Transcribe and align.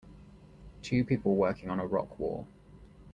Two 0.81 1.03
people 1.05 1.35
working 1.35 1.69
on 1.69 1.79
a 1.79 1.85
rock 1.85 2.17
wall. 2.17 2.47